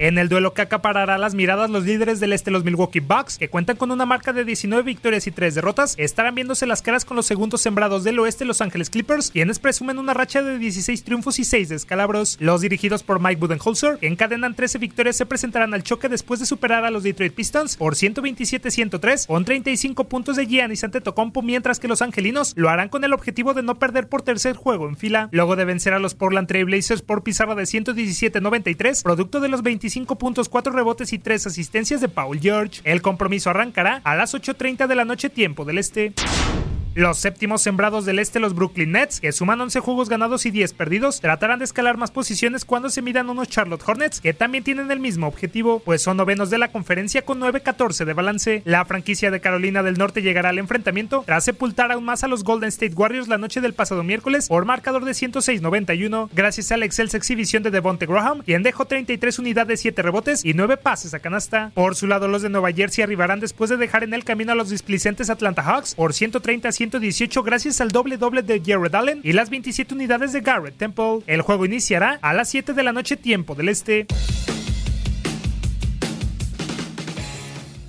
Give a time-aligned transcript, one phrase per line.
[0.00, 3.48] En el duelo que acaparará las miradas, los líderes del este, los Milwaukee Bucks, que
[3.48, 7.16] cuentan con una marca de 19 victorias y 3 derrotas, estarán viéndose las caras con
[7.16, 11.40] los segundos sembrados del oeste, Los Ángeles Clippers, quienes presumen una racha de 16 triunfos
[11.40, 12.36] y 6 descalabros.
[12.38, 16.46] Los dirigidos por Mike Budenholzer, que encadenan 13 victorias, se presentarán al choque después de
[16.46, 21.88] superar a los Detroit Pistons por 127-103 con 35 puntos de Giannis Antetokounmpo, mientras que
[21.88, 25.28] los angelinos lo harán con el objetivo de no perder por tercer juego en fila.
[25.32, 29.62] Luego de vencer a los Portland Trail Blazers por pizarra de 117-93, producto de los
[29.64, 32.80] 25 puntos, 4 rebotes y 3 asistencias de Paul George.
[32.84, 36.12] El compromiso arrancará a las 8.30 de la noche tiempo del este.
[36.98, 40.72] Los séptimos sembrados del este, los Brooklyn Nets, que suman 11 juegos ganados y 10
[40.72, 44.90] perdidos, tratarán de escalar más posiciones cuando se midan unos Charlotte Hornets, que también tienen
[44.90, 48.62] el mismo objetivo, pues son novenos de la conferencia con 9-14 de balance.
[48.64, 52.42] La franquicia de Carolina del Norte llegará al enfrentamiento tras sepultar aún más a los
[52.42, 56.86] Golden State Warriors la noche del pasado miércoles por marcador de 106-91, gracias a la
[56.86, 61.20] excelsa exhibición de Devonte Graham, quien dejó 33 unidades, 7 rebotes y 9 pases a
[61.20, 61.70] canasta.
[61.74, 64.56] Por su lado, los de Nueva Jersey arribarán después de dejar en el camino a
[64.56, 69.32] los displicentes Atlanta Hawks por 130 118 gracias al doble doble de Jared Allen y
[69.32, 71.20] las 27 unidades de Garrett Temple.
[71.26, 74.06] El juego iniciará a las 7 de la noche tiempo del este.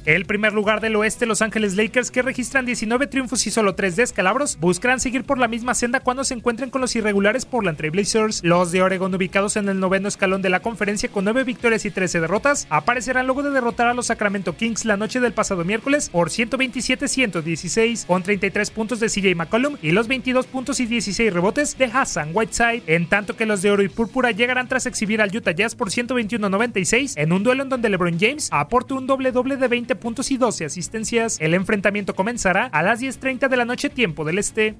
[0.09, 3.95] El primer lugar del oeste, Los Ángeles Lakers, que registran 19 triunfos y solo 3
[3.95, 7.91] descalabros, buscarán seguir por la misma senda cuando se encuentren con los irregulares Portland Trail
[7.91, 8.43] Blazers.
[8.43, 11.91] Los de Oregon, ubicados en el noveno escalón de la conferencia con 9 victorias y
[11.91, 16.09] 13 derrotas, aparecerán luego de derrotar a los Sacramento Kings la noche del pasado miércoles
[16.09, 21.77] por 127-116, con 33 puntos de CJ McCollum y los 22 puntos y 16 rebotes
[21.77, 25.37] de Hassan Whiteside, en tanto que los de Oro y Púrpura llegarán tras exhibir al
[25.37, 29.55] Utah Jazz por 121-96 en un duelo en donde LeBron James aportó un doble doble
[29.55, 31.37] de 20 puntos y 12 asistencias.
[31.39, 34.75] El enfrentamiento comenzará a las 10.30 de la noche tiempo del este.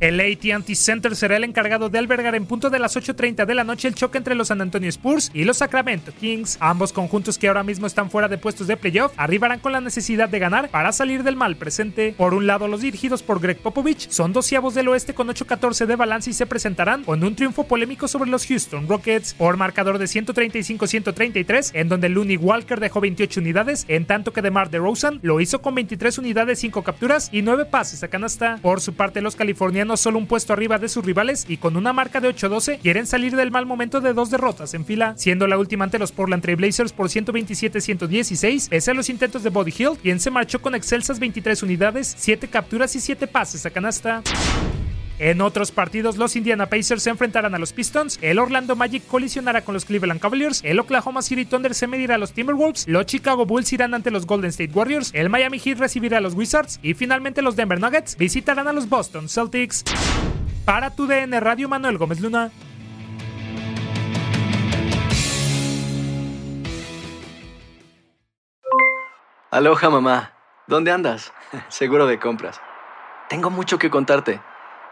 [0.00, 3.64] El AT&T Center será el encargado de albergar en punto de las 8.30 de la
[3.64, 6.56] noche el choque entre los San Antonio Spurs y los Sacramento Kings.
[6.60, 10.28] Ambos conjuntos que ahora mismo están fuera de puestos de playoff arribarán con la necesidad
[10.28, 12.14] de ganar para salir del mal presente.
[12.16, 15.96] Por un lado, los dirigidos por Greg Popovich son doceavos del oeste con 8-14 de
[15.96, 20.04] balance y se presentarán con un triunfo polémico sobre los Houston Rockets por marcador de
[20.04, 25.60] 135-133, en donde Looney Walker dejó 28 unidades, en tanto que DeMar DeRozan lo hizo
[25.60, 28.60] con 23 unidades, 5 capturas y 9 pases a canasta.
[28.62, 31.92] Por su parte, los californianos solo un puesto arriba de sus rivales y con una
[31.92, 35.58] marca de 8-12 quieren salir del mal momento de dos derrotas en fila, siendo la
[35.58, 39.98] última ante los Portland Trail Blazers por 127-116, pese a los intentos de Body Hill,
[40.02, 44.22] quien se marchó con excelsas 23 unidades, 7 capturas y 7 pases a canasta.
[45.18, 49.62] En otros partidos, los Indiana Pacers se enfrentarán a los Pistons, el Orlando Magic colisionará
[49.62, 53.44] con los Cleveland Cavaliers, el Oklahoma City Thunder se medirá a los Timberwolves, los Chicago
[53.44, 56.94] Bulls irán ante los Golden State Warriors, el Miami Heat recibirá a los Wizards y
[56.94, 59.82] finalmente los Denver Nuggets visitarán a los Boston Celtics.
[60.64, 62.52] Para tu DN Radio Manuel Gómez Luna.
[69.50, 70.34] Aloha mamá,
[70.68, 71.32] ¿dónde andas?
[71.68, 72.60] Seguro de compras.
[73.28, 74.40] Tengo mucho que contarte.